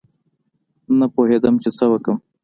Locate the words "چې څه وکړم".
1.63-2.17